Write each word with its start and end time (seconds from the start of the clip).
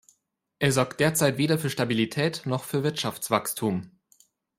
Er 0.57 0.71
sorgt 0.71 0.99
derzeit 0.99 1.37
weder 1.37 1.59
für 1.59 1.69
Stabilität 1.69 2.41
noch 2.47 2.63
für 2.63 2.81
Wirtschaftswachstum. 2.81 3.91